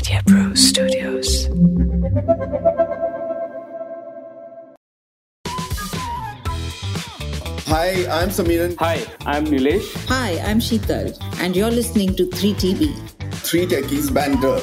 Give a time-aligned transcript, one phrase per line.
[0.00, 1.46] Media Pro Studios.
[7.66, 8.76] Hi, I'm Samiran.
[8.78, 9.90] Hi, I'm Nilesh.
[10.08, 12.88] Hi, I'm Sheetal, and you're listening to 3TB.
[13.48, 14.56] Three Techies Banter.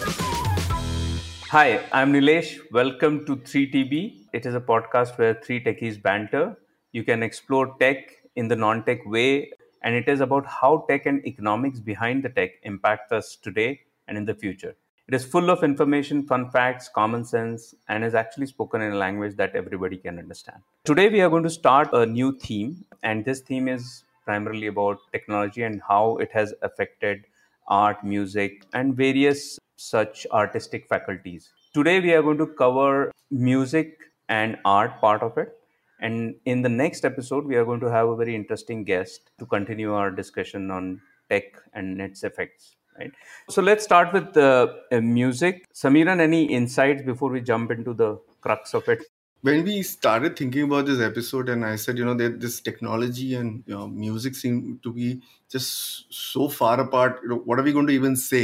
[1.52, 2.58] Hi, I'm Nilesh.
[2.72, 4.30] Welcome to 3TB.
[4.34, 6.58] It is a podcast where three techies banter.
[6.94, 9.52] You can explore tech in the non tech way,
[9.84, 14.18] and it is about how tech and economics behind the tech impact us today and
[14.18, 14.76] in the future.
[15.10, 18.97] It is full of information, fun facts, common sense, and is actually spoken in a
[18.97, 20.57] language that everybody can understand.
[20.83, 24.97] Today, we are going to start a new theme, and this theme is primarily about
[25.14, 27.24] technology and how it has affected
[27.70, 31.54] art, music, and various such artistic faculties.
[31.74, 35.58] Today, we are going to cover music and art part of it.
[36.02, 39.45] And in the next episode, we are going to have a very interesting guest to
[39.45, 43.11] continue our discussion on tech and its effects right
[43.50, 44.50] so let's start with the
[44.92, 48.09] uh, music samiran any insights before we jump into the
[48.41, 49.03] crux of it
[49.47, 53.27] When we started thinking about this episode, and I said, you know, that this technology
[53.39, 55.22] and you know, music seem to be
[55.55, 57.19] just so far apart.
[57.25, 58.41] You know, what are we going to even say?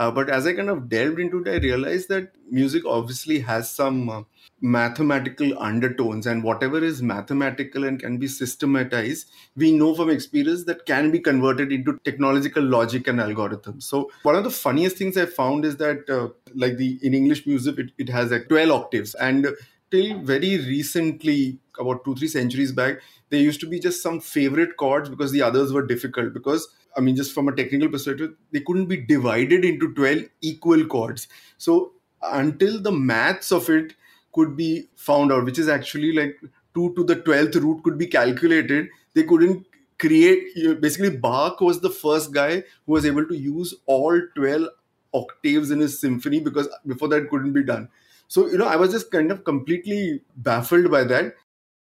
[0.00, 3.70] Uh, but as I kind of delved into it, I realized that music obviously has
[3.70, 4.22] some uh,
[4.62, 10.86] mathematical undertones, and whatever is mathematical and can be systematized, we know from experience that
[10.86, 13.82] can be converted into technological logic and algorithms.
[13.82, 17.46] So one of the funniest things I found is that, uh, like the in English
[17.46, 19.48] music, it, it has like 12 octaves, and
[19.90, 24.78] till very recently, about two three centuries back, there used to be just some favorite
[24.78, 28.60] chords because the others were difficult because I mean, just from a technical perspective, they
[28.60, 31.28] couldn't be divided into 12 equal chords.
[31.58, 33.94] So until the maths of it
[34.32, 36.38] could be found out, which is actually like
[36.74, 39.66] 2 to the 12th root could be calculated, they couldn't
[39.98, 40.56] create.
[40.56, 44.68] You know, basically, Bach was the first guy who was able to use all 12
[45.12, 47.88] octaves in his symphony because before that couldn't be done.
[48.28, 51.34] So, you know, I was just kind of completely baffled by that.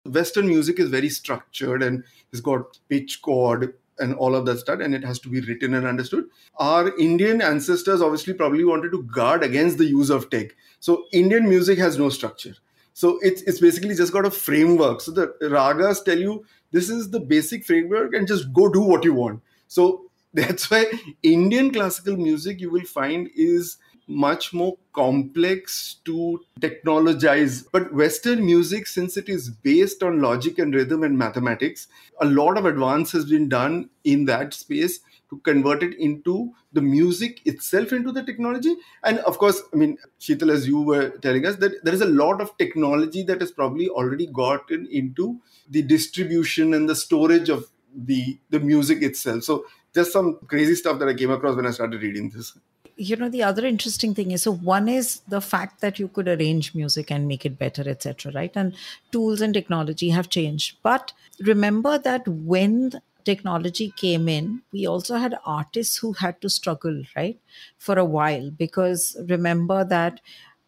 [0.04, 4.80] Western music is very structured and it's got pitch chord, and all of that stuff
[4.80, 6.24] and it has to be written and understood.
[6.56, 10.56] Our indian ancestors obviously probably wanted to guard against the use of tech.
[10.80, 12.54] So indian music has no structure.
[12.92, 15.00] So it's it's basically just got a framework.
[15.00, 19.04] So the ragas tell you this is the basic framework and just go do what
[19.04, 19.42] you want.
[19.68, 20.04] So
[20.34, 20.84] that's why
[21.22, 27.66] indian classical music you will find is much more complex to technologize.
[27.70, 31.88] But Western music, since it is based on logic and rhythm and mathematics,
[32.20, 36.80] a lot of advance has been done in that space to convert it into the
[36.80, 38.74] music itself into the technology.
[39.04, 42.06] And of course, I mean, Sheetal, as you were telling us, that there is a
[42.06, 47.66] lot of technology that has probably already gotten into the distribution and the storage of
[47.94, 49.44] the the music itself.
[49.44, 52.56] So just some crazy stuff that I came across when I started reading this
[52.98, 56.28] you know the other interesting thing is so one is the fact that you could
[56.28, 58.52] arrange music and make it better etc right?
[58.54, 58.74] And
[59.12, 60.76] tools and technology have changed.
[60.82, 67.02] But remember that when technology came in we also had artists who had to struggle
[67.16, 67.38] right
[67.78, 68.50] for a while.
[68.50, 70.20] Because remember that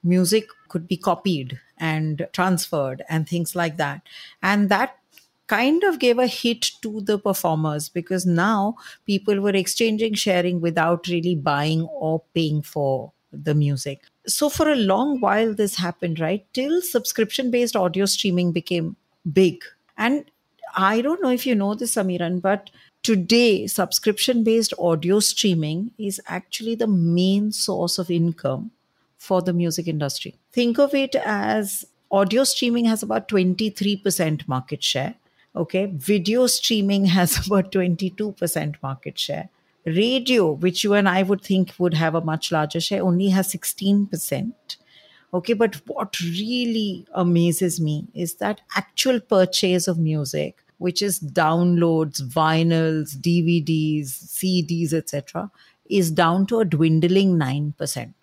[0.05, 4.03] music could be copied and transferred and things like that.
[4.43, 5.00] And that
[5.50, 11.09] kind of gave a hit to the performers because now people were exchanging sharing without
[11.09, 14.05] really buying or paying for the music.
[14.27, 16.47] So for a long while this happened right?
[16.53, 18.97] Till subscription based audio streaming became
[19.41, 19.65] big.
[19.97, 20.25] And
[20.81, 22.69] i don't know if you know this samiran but
[23.06, 28.71] today subscription based audio streaming is actually the main source of income
[29.19, 30.34] for the music industry.
[30.53, 31.84] Think of it as
[32.21, 35.15] audio streaming has about 23% market share
[35.60, 35.87] Okay.
[35.93, 39.50] Video streaming has about 22% market share.
[39.84, 43.53] Radio, which you and I would think would have a much larger share, only has
[43.53, 44.53] 16%.
[45.34, 45.53] Okay.
[45.53, 53.15] But what really amazes me is that actual purchase of music, which is downloads, vinyls,
[53.16, 55.50] DVDs, CDs, etc.,
[55.91, 58.14] is down to a dwindling 9%.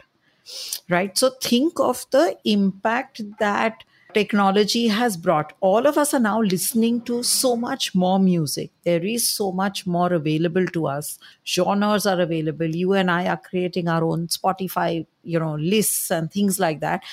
[0.89, 1.15] Right.
[1.15, 3.83] So think of the impact that
[4.13, 5.53] technology has brought.
[5.59, 8.71] All of us are now listening to so much more music.
[8.83, 11.19] There is so much more available to us.
[11.45, 12.65] Genres are available.
[12.65, 17.03] You and I are creating our own Spotify, you know, lists and things like that.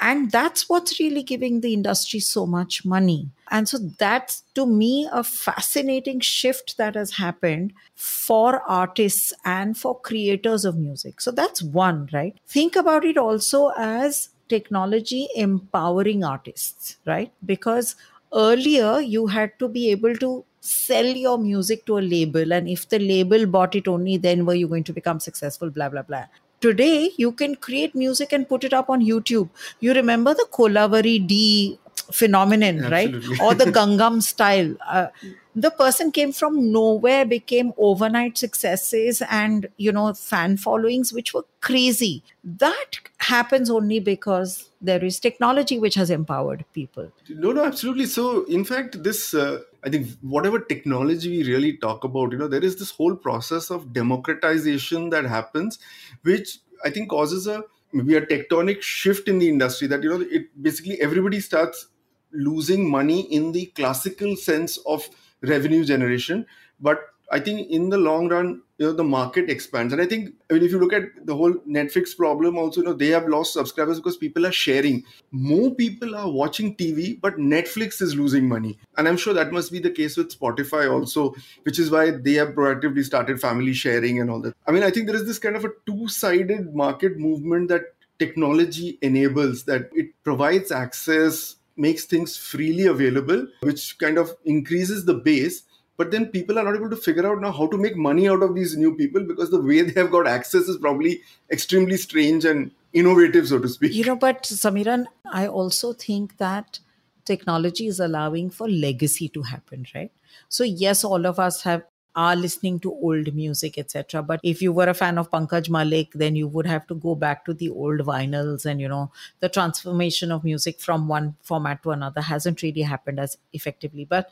[0.00, 3.30] And that's what's really giving the industry so much money.
[3.50, 9.98] And so that's to me a fascinating shift that has happened for artists and for
[9.98, 11.20] creators of music.
[11.20, 12.36] So that's one, right?
[12.46, 17.32] Think about it also as technology empowering artists, right?
[17.44, 17.96] Because
[18.34, 22.88] earlier you had to be able to sell your music to a label, and if
[22.88, 26.24] the label bought it only, then were you going to become successful, blah, blah, blah.
[26.60, 29.48] today you can create music and put it up on youtube
[29.80, 31.78] you remember the Kolaveri Di
[32.12, 33.28] phenomenon Absolutely.
[33.28, 35.08] right or the Gangnam style uh,
[35.54, 41.44] the person came from nowhere became overnight successes and you know fan followings which were
[41.60, 48.06] crazy that happens only because there is technology which has empowered people No, no, absolutely.
[48.06, 52.48] So, in fact, this, uh, I think, whatever technology we really talk about, you know,
[52.48, 55.78] there is this whole process of democratization that happens,
[56.22, 60.24] which I think causes a maybe a tectonic shift in the industry that, you know,
[60.30, 61.88] it basically everybody starts
[62.32, 65.08] losing money in the classical sense of
[65.42, 66.46] revenue generation.
[66.80, 69.92] But I think in the long run, you know, the market expands.
[69.92, 72.86] And I think, I mean, if you look at the whole Netflix problem also, you
[72.86, 75.04] know, they have lost subscribers because people are sharing.
[75.30, 78.78] More people are watching TV, but Netflix is losing money.
[78.96, 81.34] And I'm sure that must be the case with Spotify also,
[81.64, 84.54] which is why they have proactively started family sharing and all that.
[84.66, 87.82] I mean, I think there is this kind of a two-sided market movement that
[88.18, 95.14] technology enables, that it provides access, makes things freely available, which kind of increases the
[95.14, 95.62] base
[95.98, 98.42] but then people are not able to figure out now how to make money out
[98.42, 101.20] of these new people because the way they have got access is probably
[101.50, 103.92] extremely strange and innovative so to speak.
[103.92, 106.80] You know but samiran i also think that
[107.24, 110.12] technology is allowing for legacy to happen right?
[110.48, 111.82] So yes all of us have
[112.26, 116.20] are listening to old music etc but if you were a fan of Pankaj Mullick
[116.22, 119.10] then you would have to go back to the old vinyls and you know
[119.40, 124.30] the transformation of music from one format to another hasn't really happened as effectively but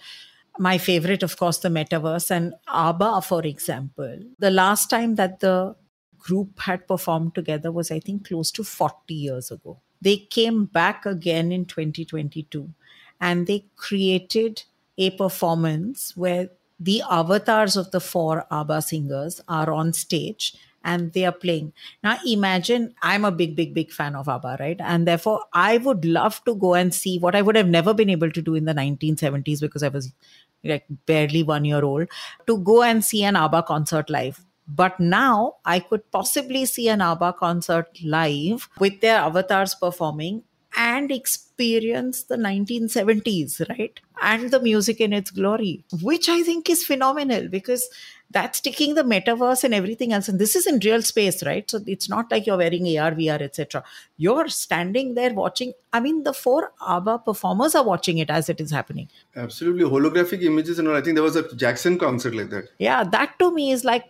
[0.59, 4.19] my favorite, of course, the metaverse and ABBA, for example.
[4.39, 5.77] The last time that the
[6.19, 9.81] group had performed together was, I think, close to 40 years ago.
[10.00, 12.69] They came back again in 2022
[13.21, 14.62] and they created
[14.99, 21.25] a performance where the avatars of the four ABBA singers are on stage and they
[21.25, 21.73] are playing.
[22.02, 24.76] Now, imagine I'm a big, big, big fan of ABBA, right?
[24.81, 28.08] And therefore, I would love to go and see what I would have never been
[28.08, 30.12] able to do in the 1970s because I was
[30.62, 32.08] like barely one year old
[32.46, 34.44] to go and see an ABBA concert live.
[34.69, 40.43] But now I could possibly see an ABBA concert live with their avatars performing
[40.76, 43.99] and experience the 1970s, right?
[44.23, 47.88] And the music in its glory, which I think is phenomenal because
[48.31, 50.28] that's taking the metaverse and everything else.
[50.28, 51.70] And this is in real space, right?
[51.70, 53.84] So it's not like you're wearing AR, VR, etc.
[54.17, 55.73] You're standing there watching.
[55.93, 59.08] I mean, the four ABBA performers are watching it as it is happening.
[59.34, 59.84] Absolutely.
[59.84, 60.96] Holographic images and all.
[60.96, 62.69] I think there was a Jackson concert like that.
[62.79, 64.05] Yeah, that to me is like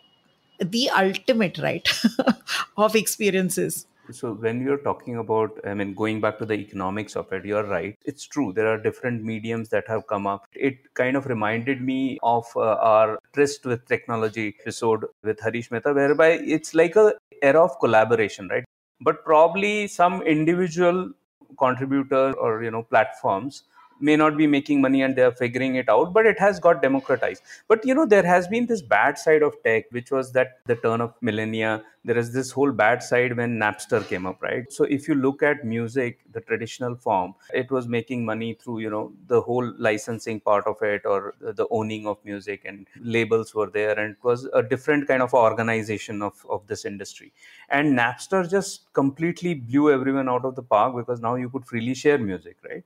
[0.58, 1.88] the ultimate, right?
[2.76, 7.32] of experiences so when you're talking about i mean going back to the economics of
[7.32, 7.96] it you're right.
[8.04, 10.46] It's true there are different mediums that have come up.
[10.54, 15.92] It kind of reminded me of uh, our tryst with technology episode with harish mehta
[15.92, 18.64] whereby it's like a era of collaboration right?
[19.00, 21.10] But probably some individual
[21.58, 23.64] contributor or you know platforms
[23.98, 27.42] may not be making money and they're figuring it out but it has got democratized.
[27.68, 30.76] But you know there has been this bad side of tech which was that the
[30.76, 34.72] turn of millennia there is this whole bad side when napster came up right?
[34.72, 38.90] So if you look at music the traditional form it was making money through you
[38.90, 43.68] know the whole licensing part of it or the owning of music and labels were
[43.78, 47.32] there and it was a different kind of organization of, of this industry.
[47.68, 51.94] And napster just completely blew everyone out of the park because now you could freely
[51.94, 52.84] share music right?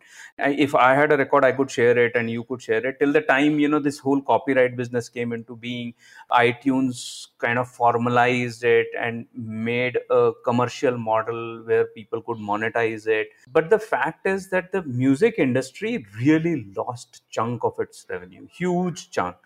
[0.66, 2.98] If i had a record i could share it and you could share it.
[2.98, 5.94] Till the time you know this whole copyright business came into being
[6.32, 13.28] itunes kind of formalized it and made a commercial model where people could monetize it.
[13.52, 19.10] But the fact is that the music industry really lost chunk of its revenue huge
[19.10, 19.36] chunk.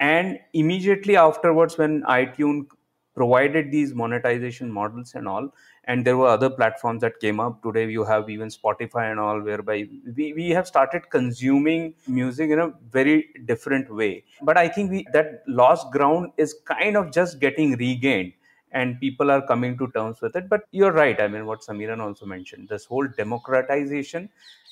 [0.00, 2.66] And immediately afterwards when itunes
[3.14, 5.48] provided these monetization models and all
[5.84, 9.40] and there were other platforms that came up today you have even spotify and all
[9.40, 14.24] whereby we, we have started consuming music in a very different way.
[14.42, 18.34] But i think we, that lost ground is kind of just getting regained
[18.72, 20.48] and people are coming to terms with it.
[20.48, 24.28] But you're right i mean what samiran also mentioned this whole democratization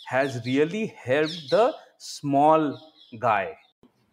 [0.06, 2.78] has really helped the small
[3.18, 3.56] guy.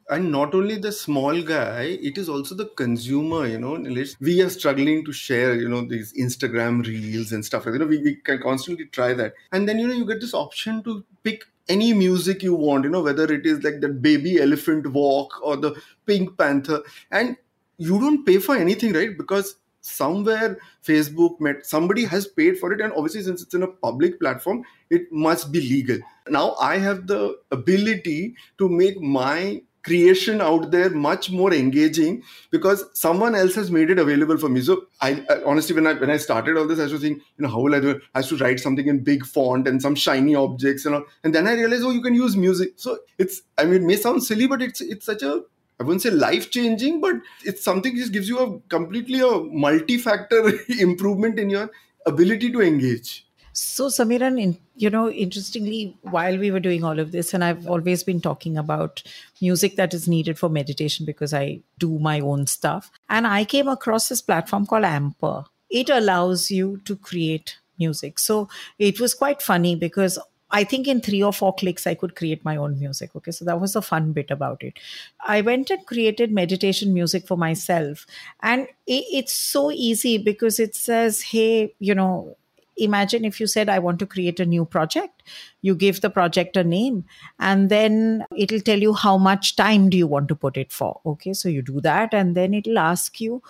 [0.09, 3.77] And not only the small guy it is also the consumer you know
[4.19, 7.99] we are struggling to share you know these instagram reels and stuff you know we,
[7.99, 9.33] we can constantly try that.
[9.51, 12.89] And then you know you get this option to pick any music you want you
[12.89, 16.81] know whether it is like that baby elephant walk or the pink panther.
[17.11, 17.37] And
[17.77, 19.17] you don't pay for anything right?
[19.17, 23.67] Because somewhere facebook met somebody has paid for it and obviously since it's in a
[23.67, 25.97] public platform it must be legal
[26.29, 32.85] now i have the ability to make my creation out there much more engaging because
[32.93, 34.61] someone else has made it available for me.
[34.61, 37.43] So I, I honestly, when I when I started all this, I was thinking, you
[37.43, 38.01] know, how will I do it?
[38.15, 41.03] I to write something in big font and some shiny objects and all.
[41.23, 42.73] And then I realized, oh, you can use music.
[42.77, 45.43] So it's, I mean, it may sound silly, but it's it's such a
[45.83, 49.97] I wouldn't say life changing, but it's something just gives you a completely a multi
[49.97, 51.69] factor improvement in your
[52.05, 53.27] ability to engage.
[53.51, 58.01] So, Samiran, you know, interestingly, while we were doing all of this, and I've always
[58.01, 59.03] been talking about
[59.41, 62.89] music that is needed for meditation because I do my own stuff.
[63.09, 65.47] And I came across this platform called Amper.
[65.69, 68.19] It allows you to create music.
[68.19, 68.47] So
[68.79, 70.17] it was quite funny because
[70.53, 73.15] I think in three or four clicks, I could create my own music.
[73.15, 73.31] Okay.
[73.31, 74.77] So that was the fun bit about it.
[75.25, 78.05] I went and created meditation music for myself.
[78.41, 82.37] And it's so easy because it says, hey, you know,
[82.77, 85.21] imagine if you said i want to create a new project
[85.61, 87.05] you give the project a name
[87.39, 90.99] and then it'll tell you how much time do you want to put it for
[91.05, 93.43] okay so you do that and then it'll ask you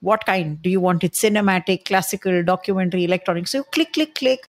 [0.00, 4.46] what kind do you want it cinematic classical documentary electronic so you click click click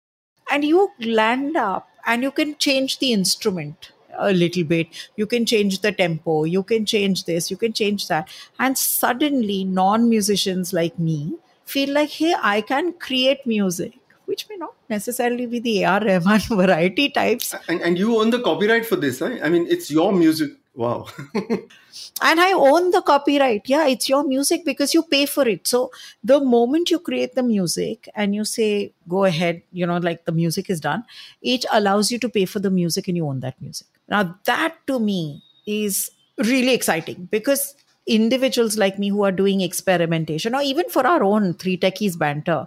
[0.51, 5.45] and you land up and you can change the instrument a little bit you can
[5.45, 8.27] change the tempo you can change this you can change that
[8.59, 11.35] and suddenly non musicians like me
[11.65, 16.39] feel like hey i can create music which may not necessarily be the AR Rahman
[16.49, 17.55] variety types.
[17.69, 19.39] And, and you own the copyright for this, right?
[19.41, 20.51] I mean, it's your music.
[20.77, 21.07] Wow.
[21.33, 23.63] and I own the copyright.
[23.65, 25.65] Yeah, it's your music because you pay for it.
[25.65, 25.91] So
[26.23, 30.31] the moment you create the music and you say, go ahead, you know, like the
[30.31, 31.03] music is done,
[31.41, 33.87] it allows you to pay for the music and you own that music.
[34.07, 40.53] Now, that to me is really exciting because individuals like me who are doing experimentation
[40.53, 42.65] or even for our own three techies banter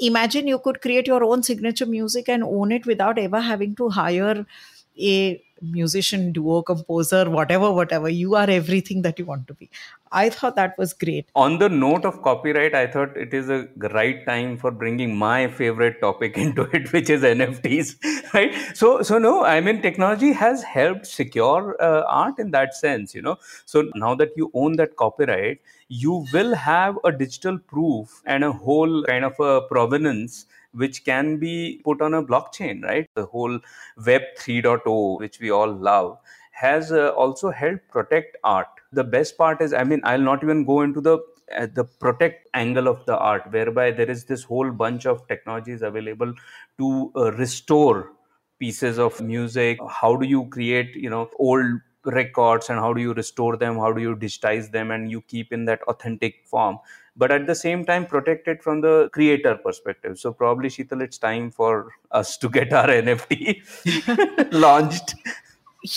[0.00, 3.88] imagine you could create your own signature music and own it without ever having to
[3.88, 4.44] hire
[4.98, 9.70] a musician duo composer whatever whatever you are everything that you want to be.
[10.10, 11.28] I thought that was great.
[11.34, 15.48] On the note of copyright i thought it is a right time for bringing my
[15.48, 17.94] favorite topic into it which is nfts
[18.34, 18.54] right?
[18.74, 23.22] So so no i mean technology has helped secure uh, art in that sense you
[23.22, 23.36] know?
[23.64, 28.52] So now that you own that copyright you will have a digital proof and a
[28.52, 33.08] whole kind of a provenance which can be put on a blockchain, right?
[33.14, 33.58] The whole
[34.06, 36.18] Web 3.0, which we all love,
[36.52, 38.68] has uh, also helped protect art.
[38.92, 41.18] The best part is, I mean, I'll not even go into the
[41.56, 45.82] uh, the protect angle of the art, whereby there is this whole bunch of technologies
[45.82, 46.32] available
[46.78, 48.12] to uh, restore
[48.58, 49.78] pieces of music.
[49.88, 53.92] How do you create, you know, old records and how do you restore them how
[53.92, 56.78] do you digitize them and you keep in that authentic form.
[57.16, 60.18] But at the same time protect it from the creator perspective.
[60.18, 65.14] So probably Sheetal it's time for us to get our nft launched.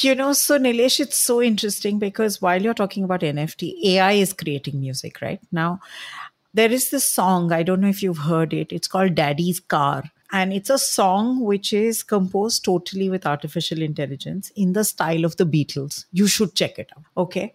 [0.03, 4.33] You know so nilesh it's so interesting because while you're talking about nft ai is
[4.33, 5.39] creating music right?
[5.51, 5.79] Now
[6.53, 8.71] there is this song i don't know if you've heard it.
[8.71, 10.03] It's called daddy's car
[10.35, 15.37] and it's a song which is composed totally with artificial intelligence in the style of
[15.37, 16.03] the Beatles.
[16.11, 17.05] You should check it out.
[17.15, 17.53] Okay.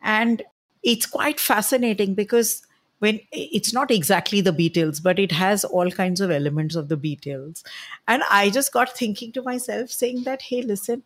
[0.00, 0.44] And
[0.84, 2.62] it's quite fascinating because
[3.00, 6.96] when it's not exactly the Beatles, but it has all kinds of elements of the
[6.96, 7.64] Beatles.
[8.06, 11.02] And I just got thinking to myself, saying that, hey, listen,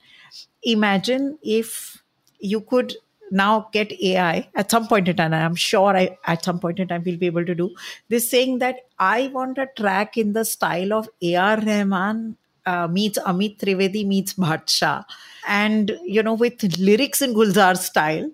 [0.62, 2.02] imagine if
[2.38, 2.96] you could
[3.30, 6.88] now get AI at some point in time, I'm sure I at some point in
[6.88, 7.74] time we'll be able to do
[8.08, 11.60] this saying that I want a track in the style of A.R.
[11.60, 15.04] Rahman uh, meets Amit Trivedi meets Badshah,
[15.46, 18.30] and you know with lyrics in Gulzar style,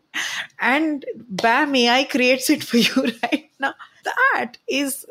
[0.60, 3.74] and bam, AI creates it for you right now.
[4.04, 5.04] That is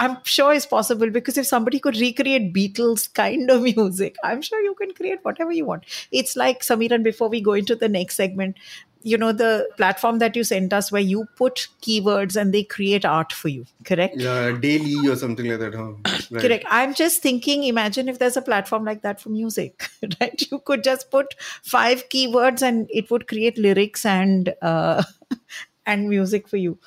[0.00, 4.60] I'm sure is possible because if somebody could recreate Beatles kind of music, I'm sure
[4.62, 5.84] you can create whatever you want.
[6.10, 8.56] It's like Samiran, before we go into the next segment,
[9.02, 13.04] you know the platform that you sent us where you put keywords and they create
[13.04, 15.92] art for you correct yeah DALL-E or something like that huh?
[16.30, 16.42] right.
[16.42, 19.88] correct i'm just thinking imagine if there's a platform like that for music
[20.20, 25.02] right you could just put five keywords and it would create lyrics and uh,
[25.86, 26.78] and music for you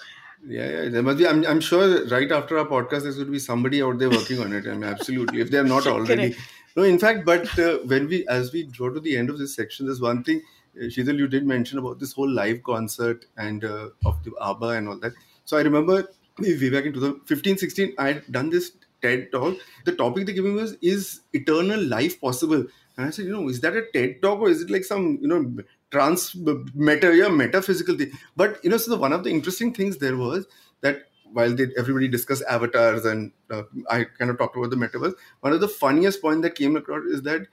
[0.46, 1.26] yeah, yeah, there must be.
[1.26, 4.42] I'm, I'm sure right after our podcast, there's going to be somebody out there working
[4.42, 4.68] on it.
[4.68, 5.40] I mean, absolutely.
[5.40, 6.50] If they're not already, Correct.
[6.76, 6.84] no.
[6.84, 9.86] In fact, but uh, when we, as we draw to the end of this section,
[9.86, 10.42] there's one thing
[10.76, 14.90] Sheetal, you did mention about this whole live concert and uh, of the ABBA and
[14.90, 15.14] all that.
[15.46, 16.08] So I remember
[16.40, 19.58] way back in 2015, 16, I had done this TED talk.
[19.86, 22.66] The topic they gave me was, is eternal life possible?
[22.98, 25.20] And I said, you know, is that a TED talk or is it like some,
[25.22, 25.54] you know,
[25.92, 26.36] trans
[26.74, 28.12] meta, yeah, metaphysical thing?
[28.36, 30.46] But, you know, so the, one of the interesting things there was
[30.82, 35.14] that while they, everybody discussed avatars and uh, I kind of talked about the metaverse,
[35.42, 37.48] one of the funniest point that came across is that,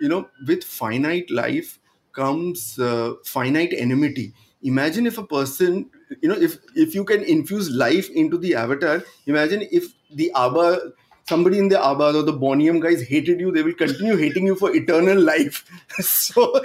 [0.00, 1.78] you know, with finite life,
[2.14, 4.32] comes uh, finite enmity.
[4.62, 5.90] Imagine if a person,
[6.22, 9.02] you know, if if you can infuse life into the avatar.
[9.26, 10.92] Imagine if the Abba
[11.26, 14.46] somebody in the Abbas or the Boney M guys hated you, they will continue hating
[14.46, 15.64] you for eternal life.
[16.00, 16.52] so,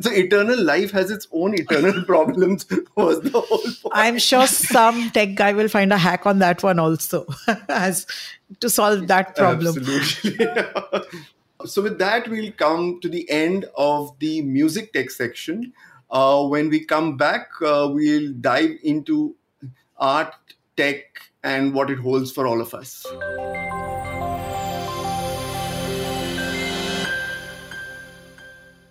[0.00, 2.66] so eternal life has its own eternal problems.
[2.96, 3.92] Was the whole point.
[3.92, 7.26] I'm sure some tech guy will find a hack on that one also,
[7.68, 8.06] as
[8.60, 9.76] to solve that problem.
[9.78, 10.46] Absolutely.
[11.64, 15.72] So with that, we'll come to the end of the music tech section.
[16.10, 19.34] Uh, when we come back, uh, we'll dive into
[19.96, 20.32] art,
[20.76, 21.02] tech,
[21.42, 23.04] and what it holds for all of us.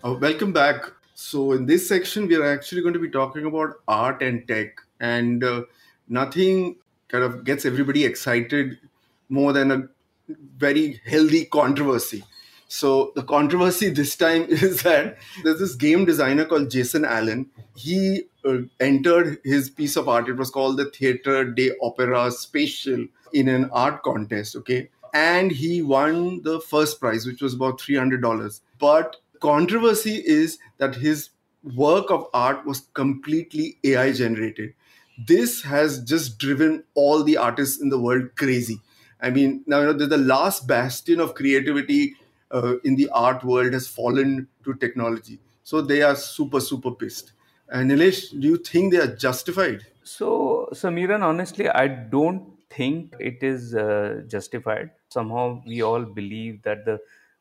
[0.04, 0.92] Uh, welcome back.
[1.16, 4.76] So, in this section, we are actually going to be talking about art and tech,
[5.00, 5.64] and uh,
[6.10, 6.76] nothing
[7.08, 8.78] kind of gets everybody excited
[9.30, 9.84] more than a
[10.58, 12.24] very healthy controversy.
[12.68, 17.50] So, the controversy this time is that there's this game designer called Jason Allen.
[17.76, 23.08] He uh, entered his piece of art, it was called the Theatre de Opera Spatial,
[23.34, 24.90] in an art contest, okay?
[25.14, 28.62] And he won the first prize, which was about $300.
[28.80, 31.30] But controversy is that his
[31.76, 34.74] work of art was completely AI generated.
[35.28, 38.80] This has just driven all the artists in the world crazy.
[39.20, 42.16] I mean, now you know the last bastion of creativity
[42.52, 45.40] uh, in the art world has fallen to technology.
[45.64, 47.34] So they are super, super pissed.
[47.70, 49.86] And Nilesh, do you think they are justified?
[50.04, 54.92] So, Samiran, honestly, I don't think it is uh, justified.
[55.10, 57.00] Somehow, we all believe that the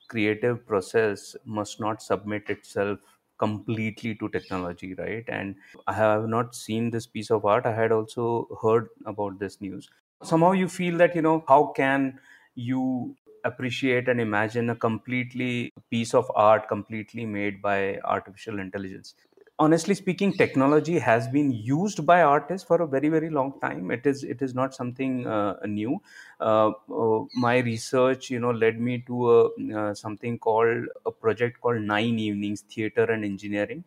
[0.09, 2.99] creative process must not submit itself
[3.39, 5.55] completely to technology right and
[5.87, 9.91] i have not seen this piece of art i had also heard about this news
[10.23, 12.19] somehow you feel that you know how can
[12.55, 13.15] you
[13.47, 19.15] appreciate and imagine a completely piece of art completely made by artificial intelligence.
[19.59, 23.91] Honestly speaking technology has been used by artists for a very very long time.
[23.91, 26.03] It is it is not something uh, new.
[26.39, 26.73] Uh,
[27.03, 29.39] uh, my research you know led me to a
[29.81, 33.85] uh, something called a project called nine evenings theater and engineering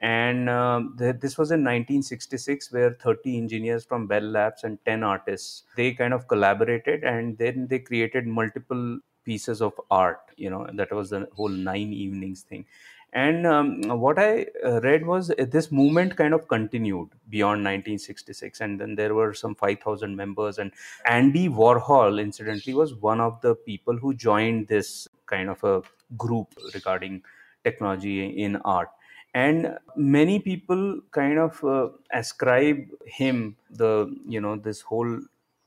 [0.00, 5.02] and um, th- this was in 1966 where 30 engineers from bell labs and 10
[5.02, 10.66] artists they kind of collaborated and then they created multiple pieces of art you know
[10.74, 12.64] that was the whole nine evenings thing
[13.12, 18.60] and um, what I uh, read was uh, this movement kind of continued beyond 1966,
[18.60, 20.58] and then there were some 5,000 members.
[20.58, 20.70] And
[21.04, 25.82] Andy Warhol, incidentally, was one of the people who joined this kind of a
[26.16, 27.22] group regarding
[27.64, 28.90] technology in art.
[29.34, 35.20] And many people kind of uh, ascribe him the you know this whole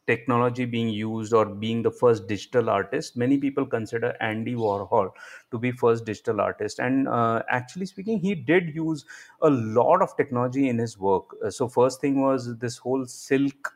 [0.05, 3.15] technology being used or being the first digital artist.
[3.15, 5.11] Many people consider andy warhol
[5.51, 6.79] to be first digital artist.
[6.79, 9.05] And uh, actually speaking he did use
[9.41, 11.35] a lot of technology in his work.
[11.43, 13.75] Uh, so first thing was this whole silk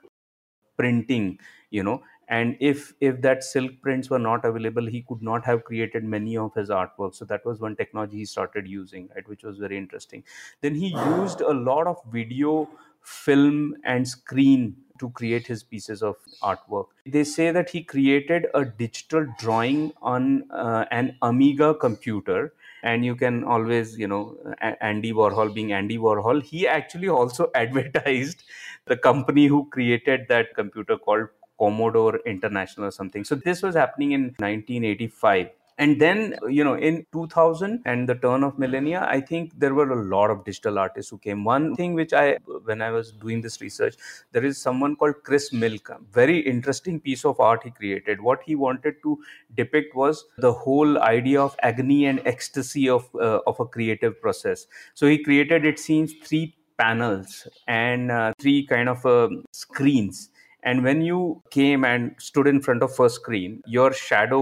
[0.78, 1.40] printing
[1.72, 5.64] you know and if if that silk prints were not available he could not have
[5.64, 9.44] created many of his artworks so that was one technology he started using right which
[9.44, 10.24] was very interesting
[10.62, 12.70] then he used a lot of video
[13.02, 16.88] film and screen to create his pieces of artwork.
[17.06, 22.54] They say that he created a digital drawing on uh, an Amiga computer.
[22.84, 28.44] And you can always, you know, Andy Warhol being Andy Warhol, he actually also advertised
[28.86, 31.28] the company who created that computer called
[31.60, 33.24] Commodore International or something.
[33.24, 38.44] So this was happening in 1985 and then you know in 2000 and the turn
[38.44, 41.44] of millennia i think there were a lot of digital artists who came.
[41.44, 43.96] One thing which i when i was doing this research
[44.32, 48.22] there is someone called chris milk very interesting piece of art he created.
[48.22, 49.20] What he wanted to
[49.56, 54.68] depict was the whole idea of agony and ecstasy of uh, of a creative process.
[54.94, 60.30] So he created it seems three panels and uh, three kind of uh, screens
[60.70, 61.20] and when you
[61.58, 64.42] came and stood in front of first screen your shadow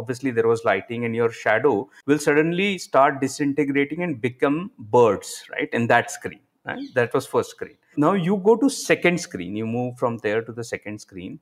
[0.00, 1.74] obviously there was lighting and your shadow
[2.06, 6.94] will suddenly start disintegrating and become birds right in that screen right?
[6.94, 7.76] That was first screen.
[7.96, 9.56] Now you go to second screen.
[9.56, 11.40] You move from there to the second screen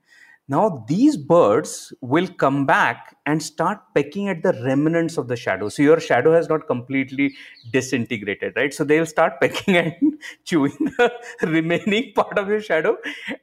[0.49, 5.69] now these birds will come back and start pecking at the remnants of the shadow.
[5.69, 7.35] So your shadow has not completely
[7.73, 8.73] disintegrated right?
[8.73, 12.97] So they'll start pecking and chewing the remaining part of your shadow.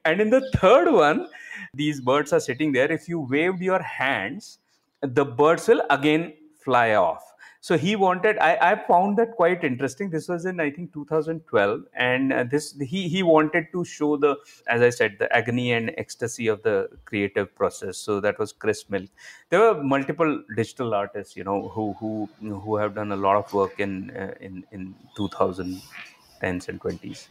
[0.05, 1.27] And in the third one
[1.73, 2.91] these birds are sitting there.
[2.91, 4.59] If you waved your hands
[5.01, 7.32] the birds will again fly off
[7.67, 10.09] so he wanted I, I found that quite interesting.
[10.09, 14.35] This was in i think 2012 and uh, this he he wanted to show the
[14.67, 17.97] as i said the agony and ecstasy of the creative process.
[17.97, 19.09] So that was chris milk.
[19.49, 22.29] There were multiple digital artists you know who who
[22.65, 27.27] who have done a lot of work in uh, in in 2010s and 20s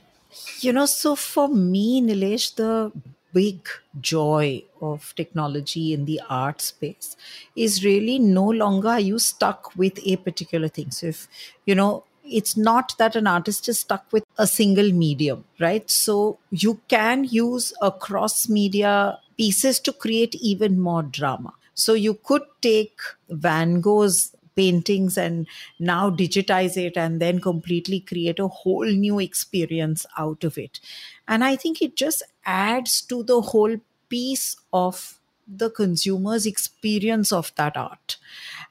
[0.60, 2.70] you know so for me nilesh the
[3.32, 3.68] big
[4.00, 7.16] joy of technology in the art space
[7.56, 10.90] is really no longer are you stuck with a particular thing.
[10.90, 11.28] So if
[11.66, 15.90] you know it's not that an artist is stuck with a single medium, right?
[15.90, 21.52] So you can use across media pieces to create even more drama.
[21.74, 25.46] So you could take Van Gogh's paintings and
[25.78, 30.80] now digitize it and then completely create a whole new experience out of it.
[31.26, 33.76] And I think it just adds to the whole
[34.08, 38.16] piece of the consumer's experience of that art.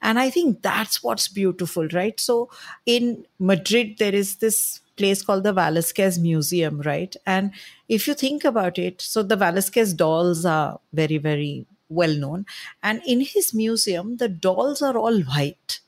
[0.01, 2.19] And I think that's what's beautiful, right?
[2.19, 2.49] So
[2.85, 7.15] in Madrid, there is this place called the Velázquez Museum, right?
[7.25, 7.51] And
[7.87, 12.45] if you think about it, so the Velázquez dolls are very, very well known.
[12.81, 15.79] And in his museum, the dolls are all white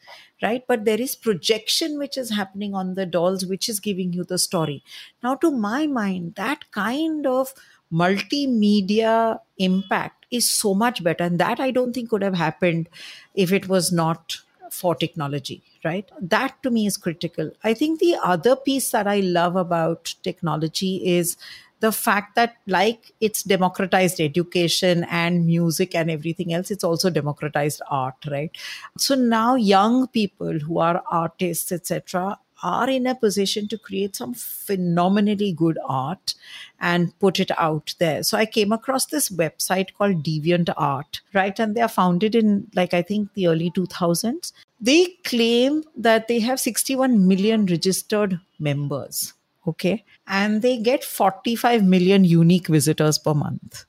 [0.43, 0.63] right?
[0.67, 4.37] But there is projection which is happening on the dolls which is giving you the
[4.37, 4.83] story.
[5.23, 7.53] Now to my mind that kind of
[7.91, 12.89] multimedia impact is so much better and that i don't think could have happened
[13.35, 14.37] if it was not
[14.71, 16.09] for technology right?
[16.21, 17.51] That to me is critical.
[17.63, 21.35] I think the other piece that i love about technology is
[21.83, 27.81] the fact that like it's democratized education and music and everything else it's also democratized
[27.89, 28.63] art right
[28.97, 34.33] so now young people who are artists etc are in a position to create some
[34.33, 36.33] phenomenally good art
[36.79, 38.23] and put it out there.
[38.23, 41.59] So I came across this website called Deviant Art, right?
[41.59, 44.53] And they are founded in like I think the early 2000s.
[44.79, 49.33] They claim that they have 61 million registered members
[49.67, 53.85] okay and they get 45 million unique visitors per month.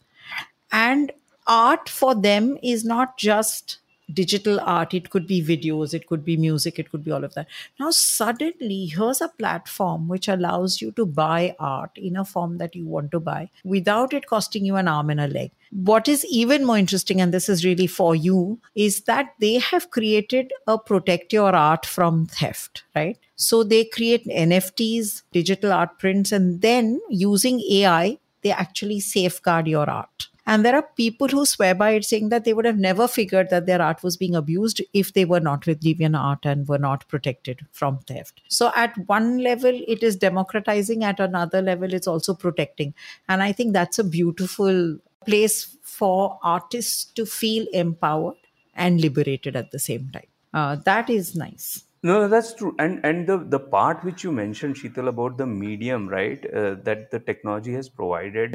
[0.73, 1.13] And
[1.47, 3.79] art for them is not just
[4.13, 7.35] digital art it could be videos it could be music it could be all of
[7.35, 7.47] that.
[7.81, 12.75] Now suddenly here's a platform which allows you to buy art in a form that
[12.75, 15.51] you want to buy without it costing you an arm and a leg.
[15.71, 19.91] What is even more interesting and this is really for you is that they have
[19.91, 23.19] created a protect your art from theft right?
[23.37, 29.89] So they create nfts digital art prints and then using ai they actually safeguard your
[29.89, 33.09] art and there are people who swear by it, saying that they would have never
[33.09, 36.69] figured that their art was being abused if they were not with Deviant Art and
[36.69, 38.43] were not protected from theft.
[38.49, 42.95] So, at one level, it is democratizing, at another level, it's also protecting.
[43.29, 48.37] And I think that's a beautiful place for artists to feel empowered
[48.75, 50.27] and liberated at the same time.
[50.53, 51.85] Uh, that is nice.
[52.03, 52.77] No, that's true.
[52.79, 56.45] And and the the part which you mentioned, Sheetal, about the medium, right?
[56.53, 58.55] Uh, that the technology has provided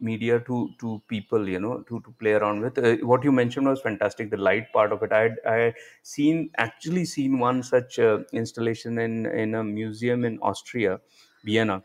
[0.00, 2.78] media to to people you know to to play around with.
[2.78, 5.12] Uh, what you mentioned was fantastic the light part of it.
[5.12, 10.38] I had i seen actually seen one such uh, installation in in a museum in
[10.42, 11.00] austria
[11.44, 11.82] vienna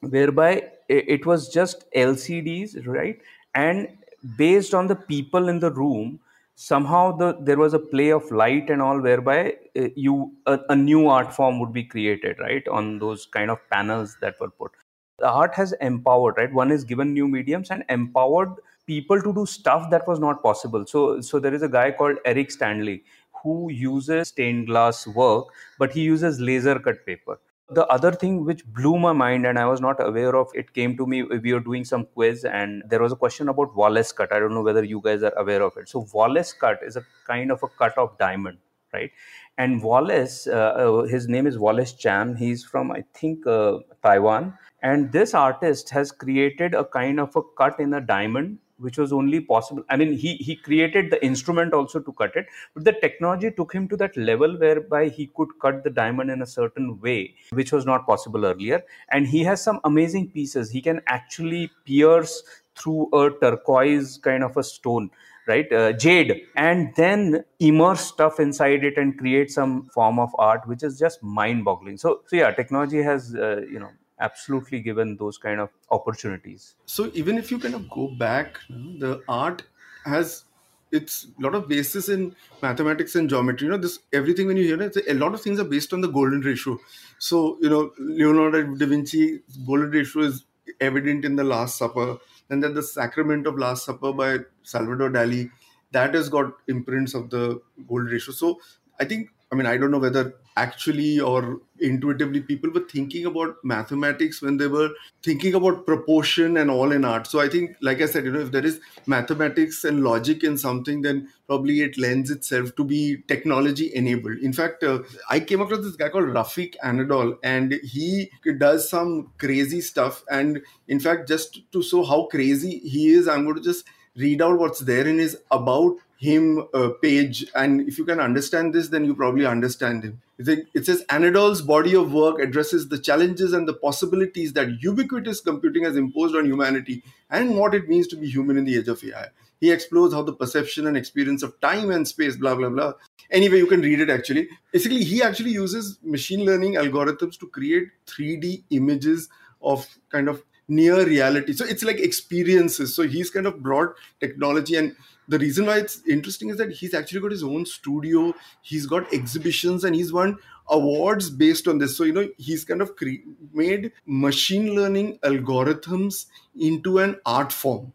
[0.00, 0.52] whereby
[0.88, 3.20] it was just lcds right?
[3.54, 3.88] And
[4.36, 6.20] based on the people in the room
[6.54, 10.76] somehow the there was a play of light and all whereby uh, you a, a
[10.76, 12.66] new art form would be created right?
[12.68, 14.72] On those kind of panels that were put
[15.18, 16.52] the art has empowered right?
[16.52, 18.50] One is given new mediums and empowered
[18.86, 20.86] people to do stuff that was not possible.
[20.86, 23.02] So so there is a guy called Eric Standley
[23.42, 25.46] who uses stained glass work
[25.78, 27.38] but he uses laser cut paper.
[27.70, 30.96] The other thing which blew my mind and i was not aware of it came
[30.96, 34.32] to me we were doing some quiz and there was a question about wallace cut.
[34.32, 35.88] I don't know whether you guys are aware of it.
[35.88, 38.58] So wallace cut is a kind of a cut of diamond
[38.92, 39.10] right?
[39.56, 42.36] And wallace uh, uh his name is wallace chan.
[42.36, 44.54] He's from i think uh, taiwan.
[44.82, 49.12] And this artist has created a kind of a cut in a diamond which was
[49.12, 52.92] only possible i mean he he created the instrument also to cut it but the
[53.00, 57.00] technology took him to that level whereby he could cut the diamond in a certain
[57.00, 58.82] way which was not possible earlier.
[59.10, 60.70] And he has some amazing pieces.
[60.70, 62.42] He can actually pierce
[62.76, 65.10] through a turquoise kind of a stone
[65.48, 65.72] right?
[65.72, 66.42] Uh, jade.
[66.56, 71.22] And then immerse stuff inside it and create some form of art which is just
[71.22, 75.70] mind boggling so so yeah technology has uh, you know absolutely given those kind of
[75.90, 76.74] opportunities.
[76.86, 79.62] So even if you kind of go back the art
[80.04, 80.44] has
[80.90, 83.66] it's a lot of basis in mathematics and geometry.
[83.66, 86.00] You know this everything when you hear it a lot of things are based on
[86.00, 86.78] the golden ratio.
[87.18, 90.44] So you know leonardo da vinci golden ratio is
[90.80, 92.18] evident in the last supper
[92.50, 95.50] and then the sacrament of last supper by salvador dali.
[95.92, 98.32] That has got imprints of the golden ratio.
[98.32, 98.60] So
[99.00, 103.56] i think I mean, I don't know whether actually or intuitively people were thinking about
[103.62, 104.90] mathematics when they were
[105.22, 107.26] thinking about proportion and all in art.
[107.26, 110.58] So I think, like I said, you know, if there is mathematics and logic in
[110.58, 114.38] something, then probably it lends itself to be technology enabled.
[114.38, 114.98] In fact, uh,
[115.30, 120.24] I came across this guy called Refik Anadol, and he does some crazy stuff.
[120.30, 123.84] And in fact, just to show how crazy he is, I'm going to just
[124.16, 128.74] read out what's there in his about him uh, page and if you can understand
[128.74, 130.20] this then you probably understand him.
[130.38, 135.84] It says anadol's body of work addresses the challenges and the possibilities that ubiquitous computing
[135.84, 139.02] has imposed on humanity and what it means to be human in the age of
[139.04, 139.28] ai
[139.60, 142.92] he explores how the perception and experience of time and space blah blah blah.
[143.30, 144.48] Anyway you can read it actually.
[144.72, 149.28] Basically he actually uses machine learning algorithms to create 3d images
[149.62, 151.52] of kind of near reality.
[151.52, 152.94] So it's like experiences.
[152.94, 154.94] So he's kind of brought technology and
[155.28, 159.12] the reason why it's interesting is that he's actually got his own studio he's got
[159.12, 160.38] exhibitions and he's won
[160.68, 161.96] awards based on this.
[161.96, 166.26] So you know he's kind of cre- made machine learning algorithms
[166.58, 167.92] into an art form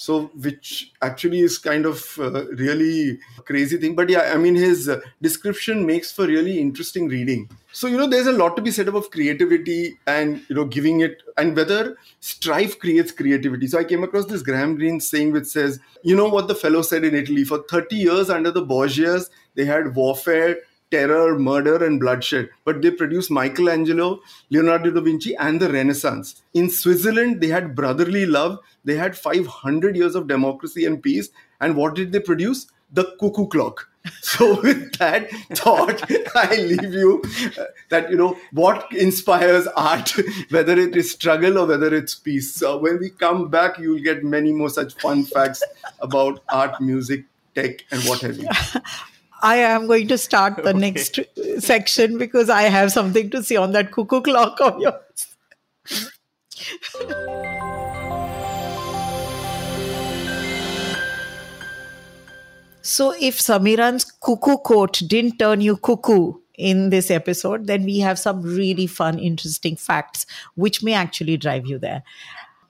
[0.00, 3.94] so which actually is kind of uh, really crazy thing.
[3.94, 7.50] But yeah i mean his description makes for really interesting reading.
[7.72, 11.00] So you know there's a lot to be said about creativity and you know giving
[11.00, 13.66] it and whether strife creates creativity.
[13.66, 16.80] So i came across this graham greene saying which says you know what the fellow
[16.80, 17.44] said in italy?
[17.44, 20.56] For 30 years under the borgias they had warfare
[20.90, 22.50] terror, murder, and bloodshed.
[22.64, 26.42] But they produced Michelangelo, Leonardo da Vinci, and the Renaissance.
[26.54, 28.58] In Switzerland, they had brotherly love.
[28.84, 31.30] They had 500 years of democracy and peace.
[31.60, 32.66] And what did they produce?
[32.92, 33.88] The cuckoo clock.
[34.22, 36.02] So, with that thought,
[36.34, 37.22] I leave you
[37.58, 40.14] uh, that, you know, what inspires art,
[40.48, 42.54] whether it is struggle or whether it's peace.
[42.54, 45.62] So, when we come back, you'll get many more such fun facts
[45.98, 47.24] about art, music,
[47.54, 48.48] tech, and what have you.
[49.42, 50.78] I am going to start the okay.
[50.78, 51.18] next
[51.58, 55.26] section because I have something to say on that cuckoo clock of yours.
[62.82, 68.18] so, if Samiran's cuckoo quote didn't turn you cuckoo in this episode, then we have
[68.18, 72.02] some really fun, interesting facts which may actually drive you there.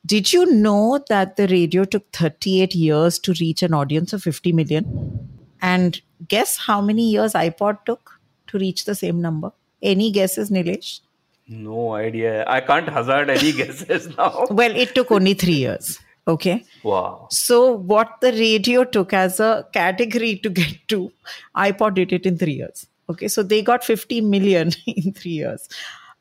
[0.06, 4.52] Did you know that the radio took 38 years to reach an audience of 50
[4.52, 5.28] million?
[5.61, 9.52] And guess how many years iPod took to reach the same number?
[9.83, 11.00] Any guesses, Nilesh?
[11.48, 12.44] No idea.
[12.46, 14.46] I can't hazard any guesses now.
[14.50, 15.98] well, it took only three years.
[16.28, 16.64] Okay.
[16.85, 17.26] Wow.
[17.30, 21.11] So, what the radio took as a category to get to,
[21.56, 22.87] iPod did it in three years.
[23.09, 23.26] Okay.
[23.26, 25.68] So, they got 50 million in three years.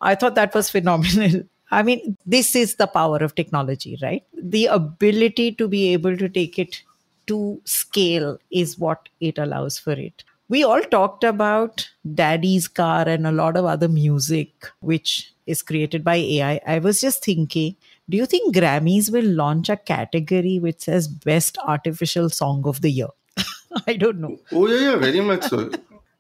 [0.02, 1.44] I thought that was phenomenal.
[1.72, 4.24] I mean, this is the power of technology, right?
[4.34, 6.82] The ability to be able to take it
[7.30, 10.24] to scale is what it allows for it.
[10.50, 11.88] We all talked about
[12.22, 16.60] Daddy's Car and a lot of other music which is created by AI.
[16.66, 17.76] I was just thinking,
[18.10, 22.90] do you think Grammys will launch a category which says Best Artificial Song of the
[22.90, 23.10] Year?
[23.88, 24.38] I don't know.
[24.52, 25.70] Oh, yeah, yeah, very much so.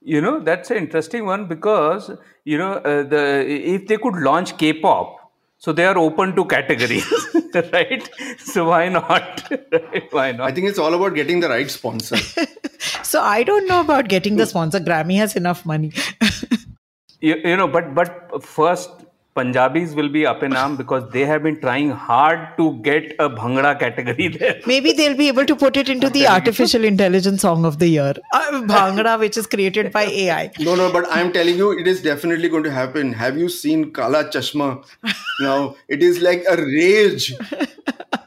[0.01, 2.11] you know, that's an interesting one because,
[2.43, 5.18] you know, uh, the if they could launch K pop,
[5.59, 7.05] so they are open to categories
[7.73, 8.09] right?
[8.39, 9.43] So why not?
[10.11, 10.47] Why not?
[10.47, 12.17] I think it's all about getting the right sponsor.
[13.03, 14.79] So i don't know about getting the sponsor.
[14.79, 15.91] Grammy has enough money.
[17.19, 18.89] You, you know but but first
[19.39, 23.29] Punjabis will be up in arm because they have been trying hard to get a
[23.29, 24.59] Bhangra category there.
[24.65, 28.13] Maybe they'll be able to put it into the artificial intelligence song of the year.
[28.33, 30.51] Uh, Bhangra, which is created by AI.
[30.59, 33.13] No, no, but I'm telling you, it is definitely going to happen.
[33.13, 34.83] Have you seen Kala Chashma?
[35.39, 37.33] now, it is like a rage.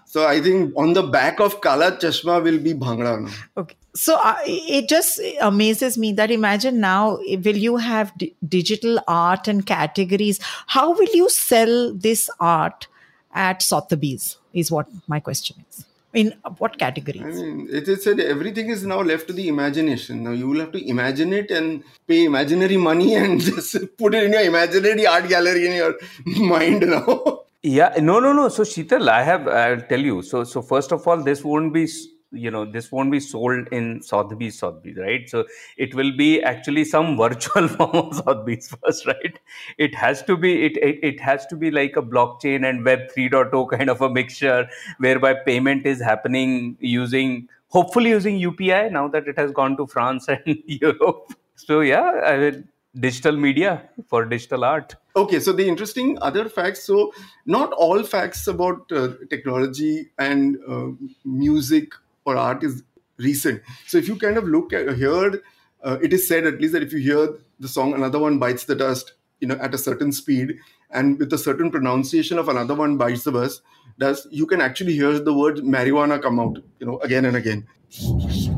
[0.06, 3.30] So I think on the back of Kala Chashma will be Bhangra.
[3.56, 8.98] Okay so uh, it just amazes me that imagine now will you have d- digital
[9.06, 12.86] art and categories how will you sell this art
[13.34, 17.22] at sotheby's is what my question is in what categories?
[17.22, 20.22] I mean, it is said everything is now left to the imagination.
[20.24, 24.24] Now you will have to imagine it and pay imaginary money and just put it
[24.24, 25.94] in your imaginary art gallery in your
[26.26, 27.40] mind now.
[27.62, 28.48] Yeah, no, no, no.
[28.48, 29.46] So Sheetal, I have.
[29.46, 30.22] I'll tell you.
[30.22, 31.88] So, so first of all, this won't be
[32.32, 35.28] you know this won't be sold in Sotheby's Sotheby's right?
[35.28, 35.44] So
[35.76, 39.38] it will be actually some virtual form of Sotheby's first right?
[39.78, 43.00] It has to be it, it it has to be like a blockchain and web
[43.16, 44.68] 3.0 kind of a mixture
[44.98, 50.28] whereby payment is happening using hopefully using UPI now that it has gone to France
[50.28, 51.34] and Europe.
[51.56, 52.68] So yeah I mean,
[52.98, 54.94] digital media for digital art.
[55.16, 57.12] Okay so the interesting other facts so
[57.46, 60.88] not all facts about uh, technology and uh,
[61.24, 61.92] music
[62.24, 62.82] or art is
[63.18, 63.62] recent.
[63.86, 65.42] So if you kind of look at here,
[65.82, 68.64] uh, it is said at least that if you hear the song "Another One Bites
[68.64, 70.58] the Dust," you know, at a certain speed
[70.90, 73.62] and with a certain pronunciation of "Another One Bites the Dust,"
[73.98, 77.66] does you can actually hear the word marijuana come out, you know, again and again.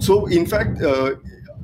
[0.00, 0.83] So, in fact.
[0.83, 1.16] Uh,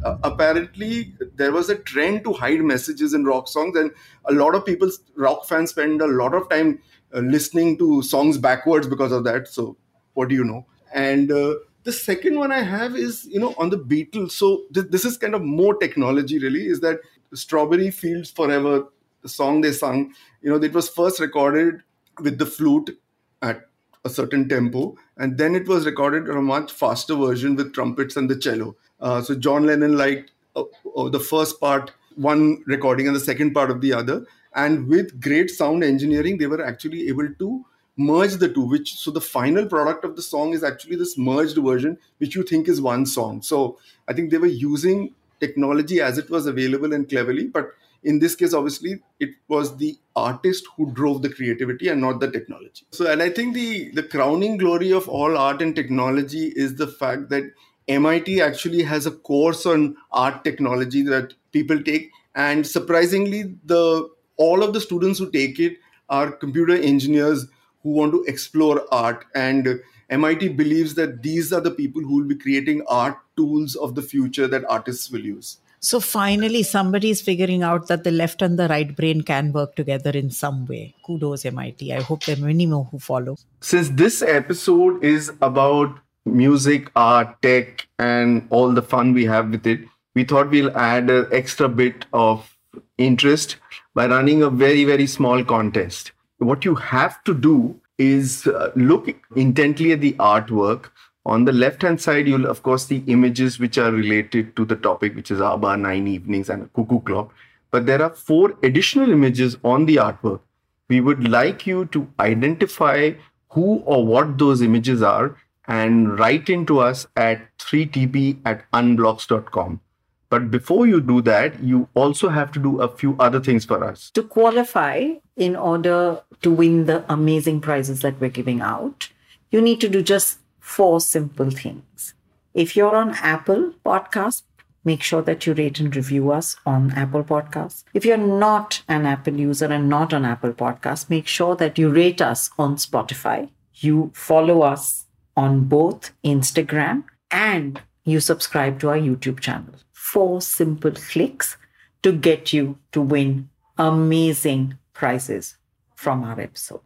[0.02, 3.90] apparently there was a trend to hide messages in rock songs and
[4.26, 6.80] a lot of people rock fans spend a lot of time
[7.14, 9.76] uh, listening to songs backwards because of that so
[10.14, 13.70] what do you know and uh, the second one i have is you know on
[13.70, 17.00] the beatles so th- this is kind of more technology really is that
[17.34, 18.86] strawberry fields forever
[19.22, 20.12] the song they sung
[20.42, 21.82] you know it was first recorded
[22.20, 22.98] with the flute
[23.42, 23.66] at
[24.04, 28.16] a certain tempo and then it was recorded in a much faster version with trumpets
[28.16, 30.64] and the cello uh, so John Lennon liked uh,
[30.96, 34.26] uh, the first part, one recording, and the second part of the other.
[34.54, 37.64] And with great sound engineering, they were actually able to
[37.96, 38.62] merge the two.
[38.62, 42.42] Which so the final product of the song is actually this merged version, which you
[42.42, 43.42] think is one song.
[43.42, 47.70] So I think they were using technology as it was available and cleverly, but
[48.02, 52.30] in this case obviously it was the artist who drove the creativity and not the
[52.30, 56.76] technology so and i think the the crowning glory of all art and technology is
[56.76, 57.44] the fact that
[57.90, 64.62] MIT actually has a course on art technology that people take, and surprisingly, the all
[64.62, 65.76] of the students who take it
[66.08, 67.46] are computer engineers
[67.82, 69.24] who want to explore art.
[69.34, 73.94] And MIT believes that these are the people who will be creating art tools of
[73.94, 75.58] the future that artists will use.
[75.82, 79.76] So finally, somebody is figuring out that the left and the right brain can work
[79.76, 80.94] together in some way.
[81.06, 81.90] Kudos, MIT.
[81.94, 83.38] I hope there are many more who follow.
[83.62, 89.66] Since this episode is about music, art, tech, and all the fun we have with
[89.66, 89.80] it,
[90.14, 92.58] we thought we'll add an extra bit of
[92.98, 93.56] interest
[93.94, 96.12] by running a very, very small contest.
[96.40, 100.86] What you have to do is uh, look intently at the artwork.
[101.26, 104.76] On the left hand side, you'll, of course, see images which are related to the
[104.76, 107.34] topic, which is ABBA, Nine Evenings, and a Cuckoo Clock.
[107.70, 110.40] But there are four additional images on the artwork.
[110.88, 113.12] We would like you to identify
[113.50, 115.36] who or what those images are
[115.68, 119.80] and write into us at 3tb at unblox.com.
[120.30, 123.82] But before you do that, you also have to do a few other things for
[123.84, 124.10] us.
[124.12, 129.08] To qualify in order to win the amazing prizes that we're giving out,
[129.50, 132.14] you need to do just four simple things.
[132.54, 134.42] If you're on Apple Podcast,
[134.84, 137.82] make sure that you rate and review us on Apple Podcasts.
[137.92, 141.90] If you're not an Apple user and not on Apple Podcasts, make sure that you
[141.90, 143.50] rate us on Spotify.
[143.74, 149.74] You follow us on both Instagram and you subscribe to our YouTube channel.
[150.12, 151.56] Four simple clicks
[152.02, 155.56] to get you to win amazing prizes
[155.94, 156.80] from our episode.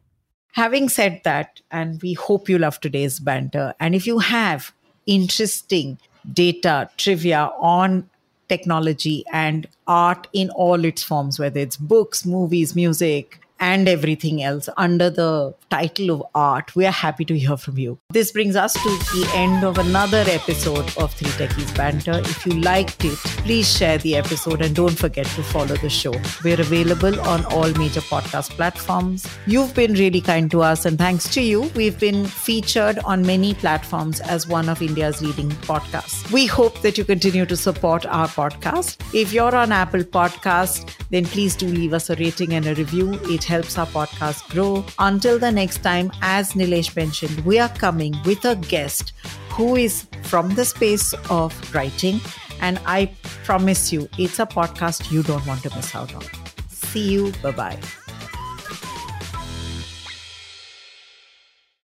[0.52, 4.72] Having said that, and we hope you love today's banter, and if you have
[5.06, 5.98] interesting
[6.32, 8.10] data, trivia on
[8.50, 14.68] technology and art in all its forms, whether it's books, movies, music, and everything else
[14.76, 17.98] under the title of art, we are happy to hear from you.
[18.10, 22.18] This brings us to the end of another episode of Three Techies Banter.
[22.32, 26.12] If you liked it, please share the episode and don't forget to follow the show.
[26.44, 29.26] We're available on all major podcast platforms.
[29.46, 33.54] You've been really kind to us, and thanks to you, we've been featured on many
[33.54, 36.30] platforms as one of India's leading podcasts.
[36.30, 38.98] We hope that you continue to support our podcast.
[39.14, 43.18] If you're on Apple Podcast, then please do leave us a rating and a review.
[43.24, 44.84] It helps our podcast grow.
[44.98, 49.12] Until the next time, as Nilesh mentioned, we are coming with a guest
[49.50, 52.20] who is from the space of writing.
[52.60, 53.12] And I
[53.44, 56.24] promise you, it's a podcast you don't want to miss out on.
[56.68, 57.32] See you.
[57.42, 57.78] Bye bye.